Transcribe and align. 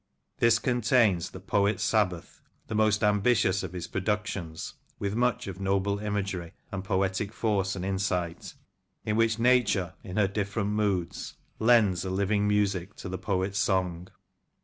This 0.39 0.57
contains 0.57 1.29
"The 1.29 1.39
Poet's 1.39 1.83
Sabbath," 1.83 2.41
the 2.65 2.73
most 2.73 3.03
ambitious 3.03 3.61
of 3.61 3.73
his 3.73 3.85
productions, 3.87 4.73
with 4.97 5.13
much 5.15 5.45
of 5.45 5.59
noble 5.59 5.99
imagery 5.99 6.53
and 6.71 6.83
poetic 6.83 7.31
force 7.31 7.75
and 7.75 7.85
insight, 7.85 8.55
in 9.05 9.15
which 9.15 9.37
Nature, 9.37 9.93
in 10.03 10.17
her 10.17 10.27
different 10.27 10.71
moods, 10.71 11.35
Lends 11.59 12.03
A 12.03 12.09
living 12.09 12.47
masic 12.47 12.95
to 12.95 13.09
the 13.09 13.19
poet's 13.19 13.59
song." 13.59 14.07